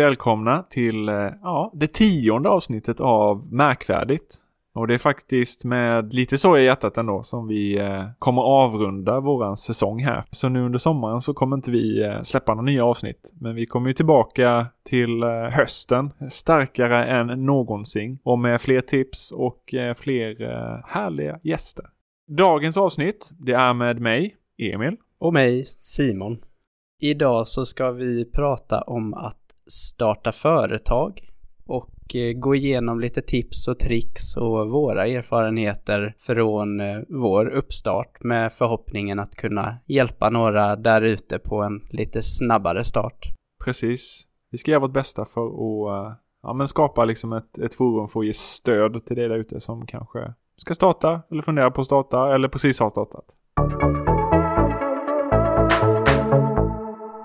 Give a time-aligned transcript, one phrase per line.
[0.00, 4.36] välkomna till eh, ja, det tionde avsnittet av Märkvärdigt.
[4.74, 9.20] Och det är faktiskt med lite sorg i hjärtat ändå som vi eh, kommer avrunda
[9.20, 10.24] våran säsong här.
[10.30, 13.32] Så nu under sommaren så kommer inte vi eh, släppa några nya avsnitt.
[13.40, 18.18] Men vi kommer ju tillbaka till eh, hösten starkare än någonsin.
[18.22, 21.84] Och med fler tips och eh, fler eh, härliga gäster.
[22.28, 24.96] Dagens avsnitt, det är med mig, Emil.
[25.18, 26.38] Och mig, Simon.
[27.00, 29.39] Idag så ska vi prata om att
[29.70, 31.20] starta företag
[31.66, 38.22] och eh, gå igenom lite tips och tricks och våra erfarenheter från eh, vår uppstart
[38.22, 43.28] med förhoppningen att kunna hjälpa några där ute på en lite snabbare start.
[43.64, 44.22] Precis.
[44.50, 48.08] Vi ska göra vårt bästa för att eh, ja, men skapa liksom ett, ett forum
[48.08, 51.80] för att ge stöd till dig där ute som kanske ska starta eller fundera på
[51.80, 53.24] att starta eller precis har startat.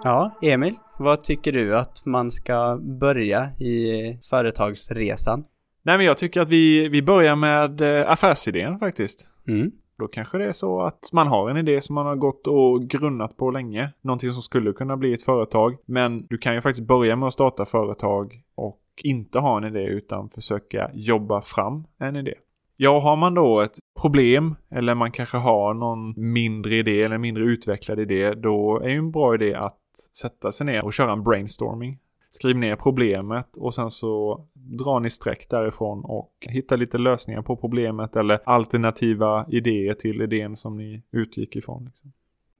[0.05, 5.43] Ja, Emil, vad tycker du att man ska börja i företagsresan?
[5.83, 9.29] Nej men jag tycker att vi, vi börjar med eh, affärsidén faktiskt.
[9.47, 9.71] Mm.
[9.97, 12.87] Då kanske det är så att man har en idé som man har gått och
[12.89, 13.91] grunnat på länge.
[14.01, 15.77] Någonting som skulle kunna bli ett företag.
[15.85, 19.83] Men du kan ju faktiskt börja med att starta företag och inte ha en idé
[19.83, 22.33] utan försöka jobba fram en idé.
[22.77, 27.43] Ja, har man då ett problem eller man kanske har någon mindre idé eller mindre
[27.43, 31.23] utvecklad idé, då är ju en bra idé att sätta sig ner och köra en
[31.23, 31.99] brainstorming.
[32.29, 37.55] Skriv ner problemet och sen så drar ni streck därifrån och hittar lite lösningar på
[37.55, 41.85] problemet eller alternativa idéer till idén som ni utgick ifrån.
[41.85, 42.11] Liksom.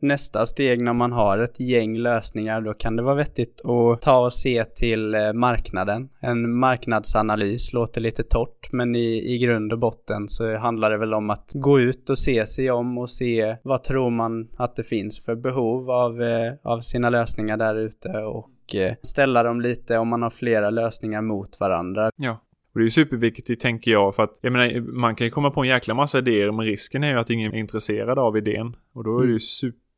[0.06, 4.26] Nästa steg när man har ett gäng lösningar, då kan det vara vettigt att ta
[4.26, 6.10] och se till eh, marknaden.
[6.20, 11.14] En marknadsanalys låter lite torrt, men i, i grund och botten så handlar det väl
[11.14, 14.84] om att gå ut och se sig om och se vad tror man att det
[14.84, 19.98] finns för behov av, eh, av sina lösningar där ute och eh, ställa dem lite
[19.98, 22.12] om man har flera lösningar mot varandra.
[22.16, 22.42] Ja.
[22.74, 25.52] Och det är ju superviktigt tänker jag för att jag menar man kan ju komma
[25.52, 28.76] på en jäkla massa idéer men risken är ju att ingen är intresserad av idén.
[28.94, 29.40] Och då är det ju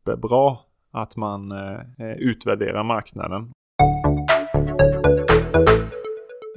[0.08, 0.58] superbra
[0.92, 3.52] att man eh, utvärderar marknaden.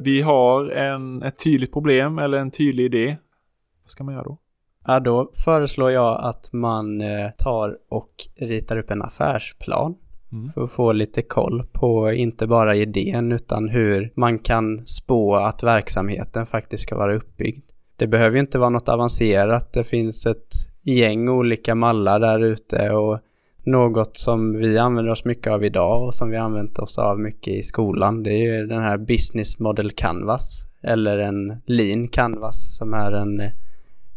[0.03, 3.17] Vi har en, ett tydligt problem eller en tydlig idé.
[3.83, 4.39] Vad ska man göra då?
[4.87, 8.11] Ja, då föreslår jag att man eh, tar och
[8.41, 9.95] ritar upp en affärsplan
[10.33, 10.53] Mm.
[10.53, 15.63] för att få lite koll på inte bara idén utan hur man kan spå att
[15.63, 17.65] verksamheten faktiskt ska vara uppbyggd.
[17.97, 19.73] Det behöver ju inte vara något avancerat.
[19.73, 23.19] Det finns ett gäng olika mallar där ute och
[23.65, 27.55] något som vi använder oss mycket av idag och som vi använt oss av mycket
[27.55, 28.23] i skolan.
[28.23, 33.43] Det är ju den här Business Model Canvas eller en Lean Canvas som är en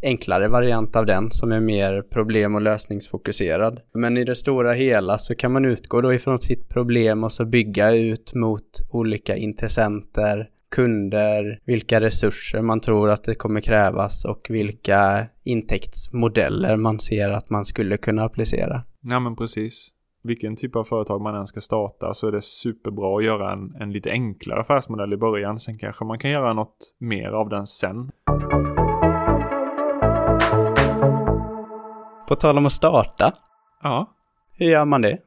[0.03, 3.79] enklare variant av den som är mer problem och lösningsfokuserad.
[3.93, 7.45] Men i det stora hela så kan man utgå då ifrån sitt problem och så
[7.45, 14.47] bygga ut mot olika intressenter, kunder, vilka resurser man tror att det kommer krävas och
[14.49, 18.83] vilka intäktsmodeller man ser att man skulle kunna applicera.
[19.01, 19.89] Ja men precis.
[20.23, 23.75] Vilken typ av företag man än ska starta så är det superbra att göra en,
[23.79, 25.59] en lite enklare affärsmodell i början.
[25.59, 28.11] Sen kanske man kan göra något mer av den sen.
[32.27, 33.33] På tal om att starta,
[33.83, 34.13] Ja,
[34.57, 35.17] hur gör man det?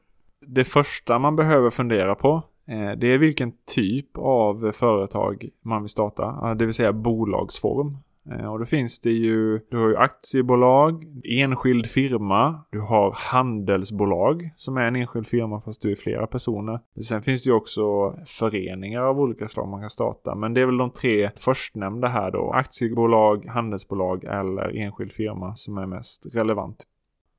[0.47, 5.89] det första man behöver fundera på Eh, det är vilken typ av företag man vill
[5.89, 7.97] starta, eh, det vill säga bolagsform.
[8.31, 14.51] Eh, och då finns det ju, du har ju aktiebolag, enskild firma, du har handelsbolag
[14.57, 16.81] som är en enskild firma fast du är flera personer.
[17.03, 20.35] Sen finns det ju också föreningar av olika slag man kan starta.
[20.35, 22.51] Men det är väl de tre förstnämnda här då.
[22.51, 26.85] Aktiebolag, handelsbolag eller enskild firma som är mest relevant.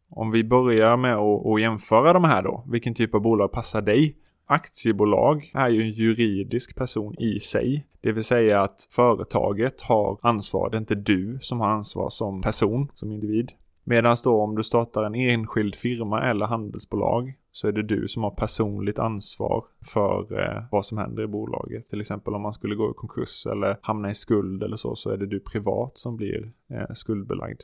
[0.09, 2.63] Om vi börjar med att jämföra de här då.
[2.67, 4.15] Vilken typ av bolag passar dig?
[4.49, 7.85] Aktiebolag är ju en juridisk person i sig.
[8.01, 10.69] Det vill säga att företaget har ansvar.
[10.69, 13.51] Det är inte du som har ansvar som person, som individ.
[13.83, 18.23] Medan då om du startar en enskild firma eller handelsbolag så är det du som
[18.23, 21.89] har personligt ansvar för eh, vad som händer i bolaget.
[21.89, 25.09] Till exempel om man skulle gå i konkurs eller hamna i skuld eller så, så
[25.09, 27.61] är det du privat som blir eh, skuldbelagd.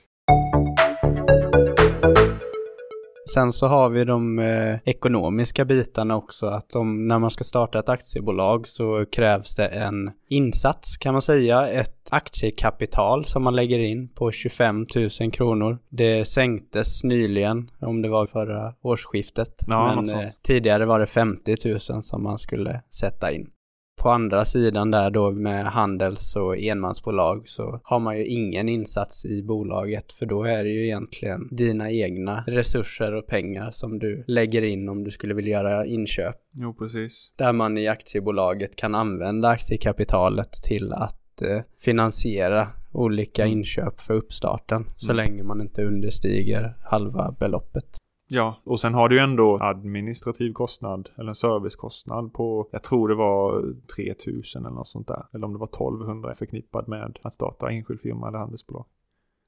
[3.30, 7.80] Sen så har vi de eh, ekonomiska bitarna också, att om, när man ska starta
[7.80, 13.80] ett aktiebolag så krävs det en insats kan man säga, ett aktiekapital som man lägger
[13.80, 14.86] in på 25
[15.20, 15.78] 000 kronor.
[15.90, 21.56] Det sänktes nyligen, om det var förra årsskiftet, Ja, men eh, tidigare var det 50
[21.66, 23.50] 000 som man skulle sätta in.
[24.04, 29.26] På andra sidan där då med handels och enmansbolag så har man ju ingen insats
[29.26, 34.24] i bolaget för då är det ju egentligen dina egna resurser och pengar som du
[34.28, 36.36] lägger in om du skulle vilja göra inköp.
[36.54, 37.32] Jo, precis.
[37.38, 43.58] Där man i aktiebolaget kan använda aktiekapitalet till att eh, finansiera olika Mm.
[43.58, 45.18] inköp för uppstarten så Mm.
[45.18, 47.98] länge man inte understiger halva beloppet.
[48.36, 53.08] Ja, och sen har du ju ändå administrativ kostnad eller en servicekostnad på, jag tror
[53.08, 55.26] det var 3000 eller något sånt där.
[55.34, 58.86] Eller om det var 1200 förknippad med att starta enskild firma eller handelsbolag.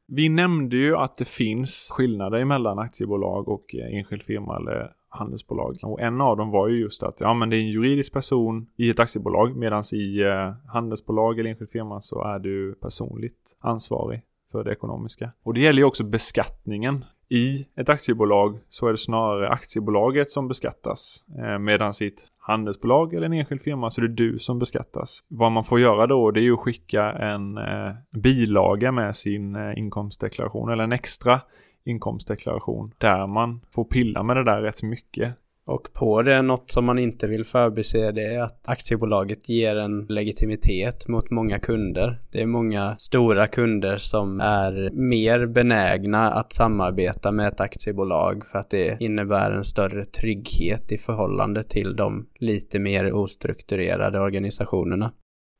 [0.08, 5.80] Vi nämnde ju att det finns skillnader mellan aktiebolag och eh, enskild firma eller handelsbolag.
[5.84, 8.68] Och en av dem var ju just att ja, men det är en juridisk person
[8.76, 14.22] i ett aktiebolag medan i eh, handelsbolag eller enskild firma så är du personligt ansvarig
[14.52, 15.32] för det ekonomiska.
[15.44, 17.06] Och det gäller ju också beskattningen.
[17.30, 21.24] I ett aktiebolag så är det snarare aktiebolaget som beskattas.
[21.40, 25.20] Eh, medan i ett handelsbolag eller en enskild firma så är det du som beskattas.
[25.28, 29.56] Vad man får göra då det är ju att skicka en eh, bilaga med sin
[29.56, 31.42] eh, inkomstdeklaration eller en extra
[31.86, 35.36] inkomstdeklaration där man får pilla med det där rätt mycket.
[35.68, 40.06] Och på det, något som man inte vill förbise det är att aktiebolaget ger en
[40.06, 42.22] legitimitet mot många kunder.
[42.32, 48.60] Det är många stora kunder som är mer benägna att samarbeta med ett aktiebolag för
[48.60, 55.12] att det innebär en större trygghet i förhållande till de lite mer ostrukturerade organisationerna.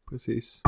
[0.10, 0.62] Precis.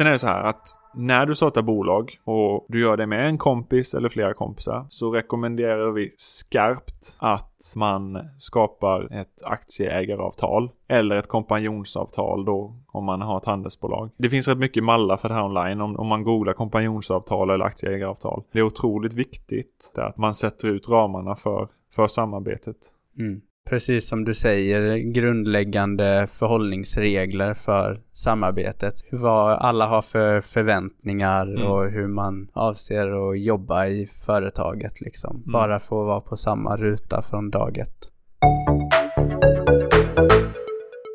[0.00, 3.26] Sen är det så här att när du startar bolag och du gör det med
[3.26, 11.16] en kompis eller flera kompisar så rekommenderar vi skarpt att man skapar ett aktieägaravtal eller
[11.16, 14.10] ett kompanjonsavtal då om man har ett handelsbolag.
[14.16, 17.64] Det finns rätt mycket mallar för det här online om, om man googlar kompanjonsavtal eller
[17.64, 18.42] aktieägaravtal.
[18.52, 22.76] Det är otroligt viktigt att man sätter ut ramarna för, för samarbetet.
[23.18, 23.40] Mm.
[23.68, 28.94] Precis som du säger, grundläggande förhållningsregler för samarbetet.
[29.12, 31.66] Vad alla har för förväntningar Mm.
[31.66, 35.36] och hur man avser att jobba i företaget liksom.
[35.36, 35.52] Mm.
[35.52, 38.10] Bara få vara på samma ruta från dag ett.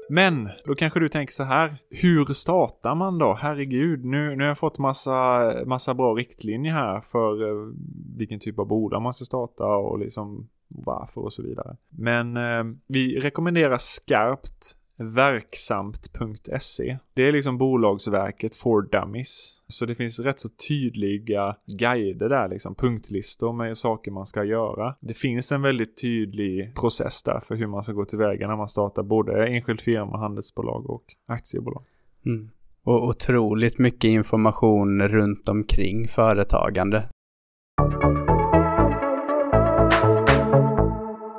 [0.10, 1.78] Men då kanske du tänker så här.
[1.90, 3.38] Hur startar man då?
[3.42, 7.74] Herregud, nu, nu har jag fått massa, massa bra riktlinjer här för eh,
[8.18, 11.76] vilken typ av bolag man ska starta och liksom varför och så vidare.
[11.90, 16.98] Men eh, vi rekommenderar skarpt verksamt.se.
[17.14, 19.62] Det är liksom bolagsverket for dummies.
[19.68, 24.96] Så det finns rätt så tydliga guider där liksom, punktlistor med saker man ska göra.
[25.00, 28.70] Det finns en väldigt tydlig process där för hur man ska gå tillväga när man
[28.70, 31.84] startar både enskild firma, handelsbolag och aktiebolag.
[32.26, 32.50] Mm.
[32.84, 37.04] Och otroligt mycket information runt omkring företagande.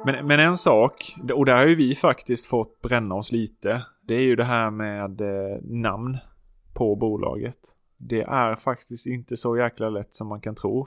[0.06, 3.86] Men, men en sak, och där har ju vi faktiskt fått bränna oss lite.
[4.02, 6.18] Det är ju det här med eh, namn
[6.74, 7.58] på bolaget.
[7.96, 10.86] Det är faktiskt inte så jäkla lätt som man kan tro.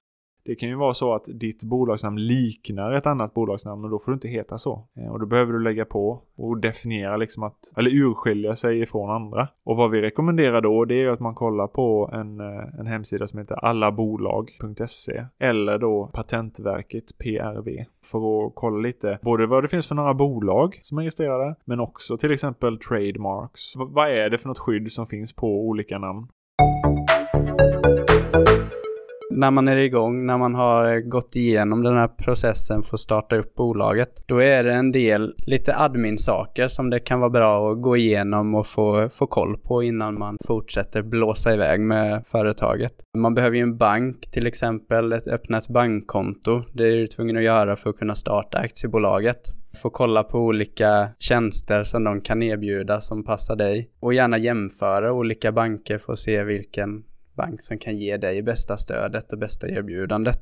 [0.49, 4.11] Det kan ju vara så att ditt bolagsnamn liknar ett annat bolagsnamn och då får
[4.11, 4.87] du inte heta så.
[4.97, 9.09] Eh, och då behöver du lägga på och definiera liksom att, eller urskilja sig ifrån
[9.09, 9.47] andra.
[9.63, 12.87] Och vad vi rekommenderar då det är ju att man kollar på en, eh, en
[12.87, 19.67] hemsida som heter allabolag.se eller då Patentverket PRV för att kolla lite både vad det
[19.67, 23.75] finns för några bolag som är registrerade men också till exempel trademarks.
[23.75, 26.27] V- vad är det för något skydd som finns på olika namn?
[29.39, 33.35] När man är igång, när man har gått igenom den här processen för att starta
[33.35, 37.81] upp bolaget, då är det en del lite admin-saker som det kan vara bra att
[37.81, 42.93] gå igenom och få, få koll på innan man fortsätter blåsa iväg med företaget.
[43.17, 46.63] Man behöver ju en bank till exempel, ett, öppna ett bankkonto.
[46.73, 49.41] Det är du tvungen att göra för att kunna starta aktiebolaget.
[49.81, 55.13] Få kolla på olika tjänster som de kan erbjuda som passar dig och gärna jämföra
[55.13, 57.03] olika banker för att se vilken
[57.39, 60.41] bank som kan ge dig bästa stödet och bästa erbjudandet.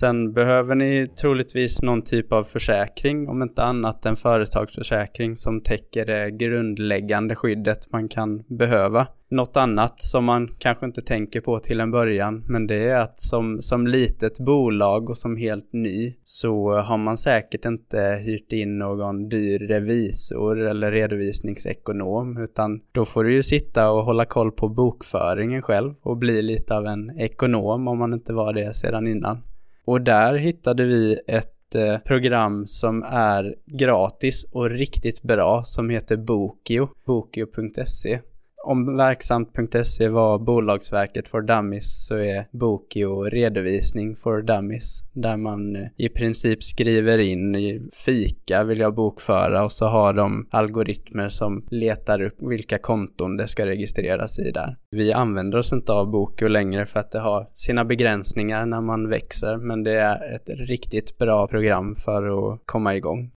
[0.00, 6.06] Sen behöver ni troligtvis någon typ av försäkring, om inte annat en företagsförsäkring som täcker
[6.06, 9.06] det grundläggande skyddet man kan behöva.
[9.28, 13.20] Något annat som man kanske inte tänker på till en början, men det är att
[13.20, 18.78] som, som litet bolag och som helt ny så har man säkert inte hyrt in
[18.78, 24.68] någon dyr revisor eller redovisningsekonom, utan då får du ju sitta och hålla koll på
[24.68, 29.42] bokföringen själv och bli lite av en ekonom om man inte var det sedan innan.
[29.84, 36.16] Och där hittade vi ett eh, program som är gratis och riktigt bra som heter
[36.16, 38.20] Bokio, bokio.se
[38.66, 45.82] om verksamt.se var bolagsverket for dummies så är Bokio redovisning for dummies där man eh,
[45.96, 51.66] i princip skriver in i fika vill jag bokföra och så har de algoritmer som
[51.70, 54.76] letar upp vilka konton det ska registreras i där.
[54.90, 59.08] Vi använder oss inte av Bokio längre för att det har sina begränsningar när man
[59.08, 63.30] växer men det är ett riktigt bra program för att komma igång.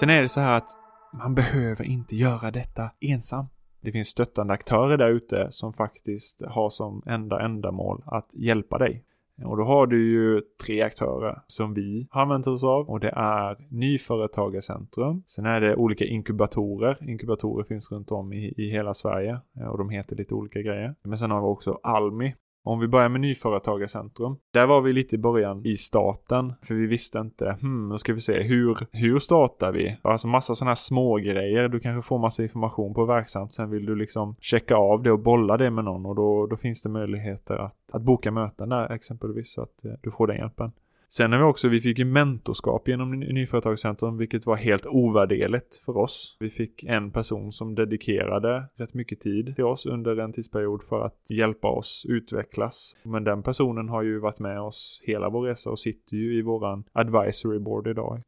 [0.00, 0.85] Sen är det så här att
[1.18, 3.46] man behöver inte göra detta ensam.
[3.80, 9.04] Det finns stöttande aktörer där ute som faktiskt har som enda ändamål att hjälpa dig.
[9.44, 13.12] Och då har du ju tre aktörer som vi har använt oss av och det
[13.16, 15.22] är Nyföretagarcentrum.
[15.26, 17.08] Sen är det olika inkubatorer.
[17.08, 20.94] Inkubatorer finns runt om i, i hela Sverige och de heter lite olika grejer.
[21.02, 22.34] Men sen har vi också Almi
[22.66, 24.36] om vi börjar med Nyföretagarcentrum.
[24.52, 26.52] Där var vi lite i början i starten.
[26.62, 29.98] För vi visste inte, hmm, nu ska vi se, hur, hur startar vi?
[30.02, 31.68] Alltså massa sådana här små grejer.
[31.68, 33.54] Du kanske får massa information på verksamt.
[33.54, 36.06] Sen vill du liksom checka av det och bolla det med någon.
[36.06, 39.52] Och då, då finns det möjligheter att, att boka möten där exempelvis.
[39.52, 40.72] Så att eh, du får den hjälpen.
[41.08, 45.96] Sen har vi också, vi fick ju mentorskap genom Nyföretagscentrum, vilket var helt ovärderligt för
[45.96, 46.36] oss.
[46.40, 51.06] Vi fick en person som dedikerade rätt mycket tid till oss under en tidsperiod för
[51.06, 52.96] att hjälpa oss utvecklas.
[53.02, 56.42] Men den personen har ju varit med oss hela vår resa och sitter ju i
[56.42, 58.22] våran advisory board idag.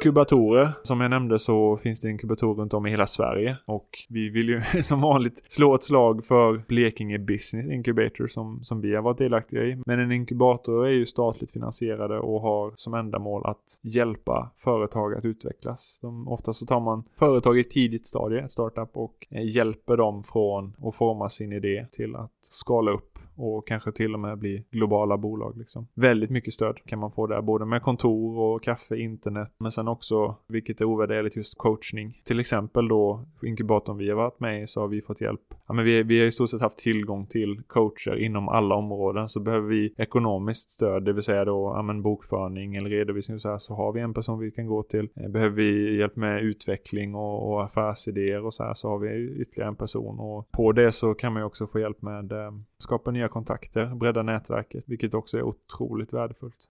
[0.00, 0.72] Inkubatorer.
[0.82, 3.56] Som jag nämnde så finns det inkubatorer runt om i hela Sverige.
[3.66, 8.80] Och vi vill ju som vanligt slå ett slag för Blekinge Business Incubator som, som
[8.80, 9.82] vi har varit delaktiga i.
[9.86, 15.24] Men en inkubator är ju statligt finansierade och har som ändamål att hjälpa företag att
[15.24, 15.98] utvecklas.
[16.02, 19.96] De, ofta så tar man företag i ett tidigt stadie, ett startup, och eh, hjälper
[19.96, 24.38] dem från att forma sin idé till att skala upp och kanske till och med
[24.38, 25.58] bli globala bolag.
[25.58, 25.88] Liksom.
[25.94, 29.88] Väldigt mycket stöd kan man få där, både med kontor och kaffe, internet, men sen
[29.88, 32.22] också, vilket är ovärderligt, just coachning.
[32.24, 35.40] Till exempel då inkubatorn vi har varit med i så har vi fått hjälp.
[35.66, 39.28] Ja, men vi, vi har i stort sett haft tillgång till coacher inom alla områden,
[39.28, 43.40] så behöver vi ekonomiskt stöd, det vill säga då ja, men bokföring eller redovisning och
[43.40, 45.08] så här, så har vi en person vi kan gå till.
[45.16, 49.40] Eh, behöver vi hjälp med utveckling och, och affärsidéer och så här, så har vi
[49.40, 52.52] ytterligare en person och på det så kan man ju också få hjälp med eh,
[52.78, 56.64] skapa nya kontakter, bredda nätverket, vilket också är otroligt värdefullt.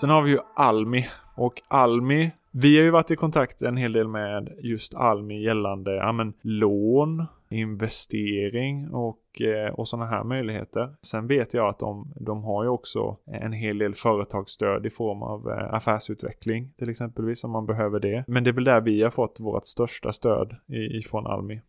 [0.00, 3.92] Sen har vi ju Almi och Almi vi har ju varit i kontakt en hel
[3.92, 10.94] del med just Almi gällande ja, men, lån, investering och, eh, och sådana här möjligheter.
[11.02, 15.22] Sen vet jag att de, de har ju också en hel del företagsstöd i form
[15.22, 18.24] av eh, affärsutveckling till exempelvis om man behöver det.
[18.26, 21.60] Men det är väl där vi har fått vårt största stöd ifrån Almi.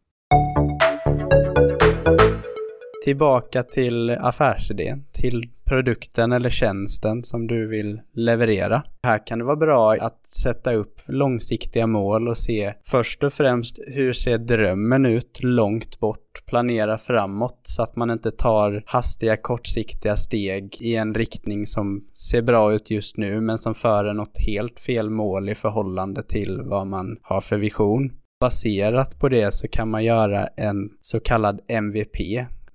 [3.04, 8.84] Tillbaka till affärsidén, till produkten eller tjänsten som du vill leverera.
[9.04, 13.80] Här kan det vara bra att sätta upp långsiktiga mål och se först och främst
[13.88, 20.18] hur ser drömmen ut långt bort, planera framåt så att man inte tar hastiga kortsiktiga
[20.18, 24.80] steg i en riktning som ser bra ut just nu men som för en helt
[24.80, 28.12] fel mål i förhållande till vad man har för vision.
[28.40, 32.18] Baserat på det så kan man göra en så kallad MVP,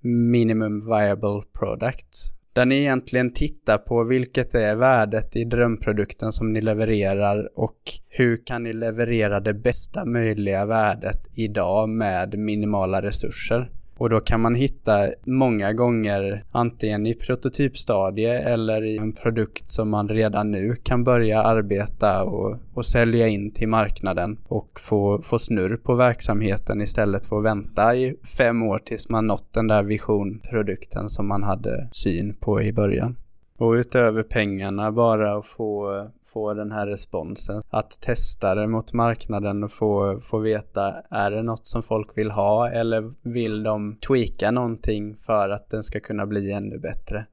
[0.02, 2.07] Minimum Viable Product.
[2.52, 7.78] Där ni egentligen tittar på vilket är värdet i drömprodukten som ni levererar och
[8.09, 13.71] hur kan ni leverera det bästa möjliga värdet idag med minimala resurser.
[13.99, 19.90] Och då kan man hitta många gånger antingen i prototypstadie eller i en produkt som
[19.90, 25.38] man redan nu kan börja arbeta och, och sälja in till marknaden och få, få
[25.38, 29.83] snurr på verksamheten istället för att vänta i fem år tills man nått den där
[29.83, 33.17] visionprodukten som man hade syn på i början.
[33.59, 37.62] Och utöver pengarna bara att få få den här responsen.
[37.70, 42.30] Att testa det mot marknaden och få, få veta, är det något som folk vill
[42.30, 47.26] ha eller vill de tweaka någonting för att den ska kunna bli ännu bättre?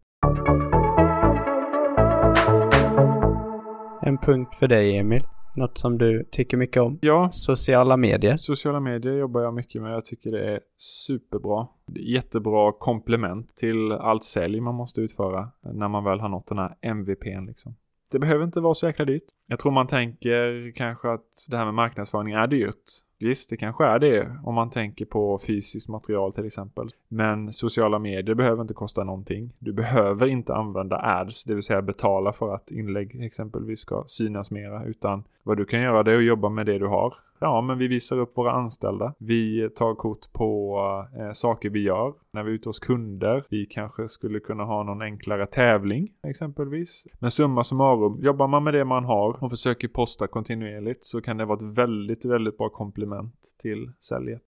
[4.01, 5.21] En punkt för dig Emil.
[5.55, 6.99] Något som du tycker mycket om?
[7.01, 7.29] Ja.
[7.31, 8.37] Sociala medier?
[8.37, 9.91] Sociala medier jobbar jag mycket med.
[9.91, 11.67] Jag tycker det är superbra.
[11.95, 16.75] Jättebra komplement till allt sälj man måste utföra när man väl har nått den här
[16.81, 17.75] MVPn liksom.
[18.15, 19.23] Det behöver inte vara så jäkla dyrt.
[19.47, 22.83] Jag tror man tänker kanske att det här med marknadsföring är dyrt.
[23.19, 26.87] Visst, det kanske är det om man tänker på fysiskt material till exempel.
[27.07, 29.53] Men sociala medier behöver inte kosta någonting.
[29.59, 34.51] Du behöver inte använda ads, det vill säga betala för att inlägg exempelvis ska synas
[34.51, 34.85] mera.
[34.85, 37.13] Utan vad du kan göra det är att jobba med det du har
[37.45, 39.13] ja, men vi visar upp våra anställda.
[39.19, 40.79] Vi tar kort på
[41.19, 43.45] eh, saker vi gör när vi är ute hos kunder.
[43.49, 47.07] Vi kanske skulle kunna ha någon enklare tävling exempelvis.
[47.19, 51.37] Men summa summarum, jobbar man med det man har och försöker posta kontinuerligt så kan
[51.37, 54.41] det vara ett väldigt, väldigt bra komplement till säljet.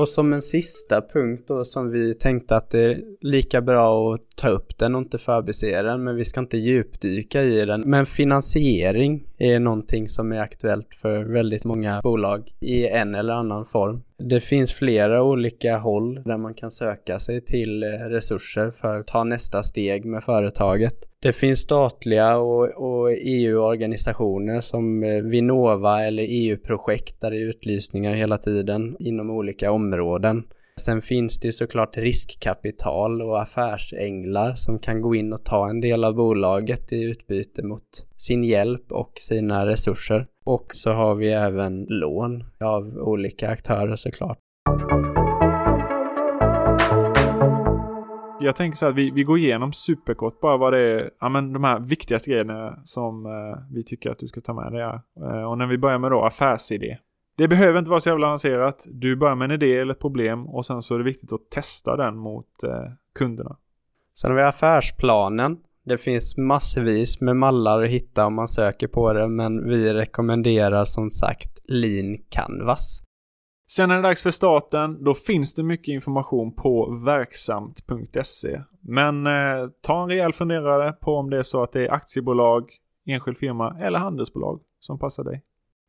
[0.00, 4.20] Och som en sista punkt då som vi tänkte att det är lika bra att
[4.36, 7.80] ta upp den och inte förbise den, men vi ska inte djupdyka i den.
[7.80, 13.64] Men finansiering är någonting som är aktuellt för väldigt många bolag i en eller annan
[13.64, 14.02] form.
[14.22, 19.06] Det finns flera olika håll där man kan söka sig till eh, resurser för att
[19.06, 20.94] ta nästa steg med företaget.
[21.22, 28.14] Det finns statliga och, och EU-organisationer som eh, Vinnova eller EU-projekt där det är utlysningar
[28.14, 30.42] hela tiden inom olika områden.
[30.80, 36.04] Sen finns det såklart riskkapital och affärsänglar som kan gå in och ta en del
[36.04, 40.26] av bolaget i utbyte mot sin hjälp och sina resurser.
[40.44, 44.38] Och så har vi även lån av olika aktörer såklart.
[48.40, 51.52] Jag tänker så att vi, vi går igenom superkort bara vad det är, ja men
[51.52, 54.82] de här viktigaste grejerna som eh, vi tycker att du ska ta med dig.
[54.82, 56.98] Eh, och när vi börjar med då affärsidé.
[57.40, 58.86] Det behöver inte vara så jävla avancerat.
[58.90, 61.50] Du börjar med en idé eller ett problem och sen så är det viktigt att
[61.50, 63.56] testa den mot eh, kunderna.
[64.14, 65.56] Sen har vi affärsplanen.
[65.84, 70.84] Det finns massvis med mallar att hitta om man söker på det, men vi rekommenderar
[70.84, 73.02] som sagt Lean Canvas.
[73.70, 75.04] Sen är det dags för starten.
[75.04, 78.62] Då finns det mycket information på verksamt.se.
[78.80, 82.70] Men eh, ta en rejäl funderare på om det är så att det är aktiebolag,
[83.06, 85.42] enskild firma eller handelsbolag som passar dig.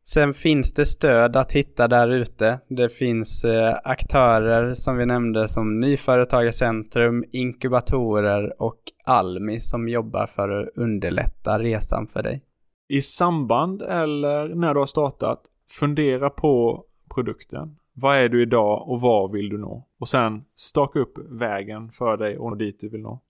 [0.03, 2.59] Sen finns det stöd att hitta där ute.
[2.67, 10.49] Det finns eh, aktörer som vi nämnde som Nyföretagarcentrum, inkubatorer och Almi som jobbar för
[10.49, 12.43] att underlätta resan för dig.
[12.89, 17.77] I samband eller när du har startat, fundera på produkten.
[17.93, 19.87] Vad är du idag och var vill du nå?
[19.99, 23.21] Och sen staka upp vägen för dig och dit du vill nå.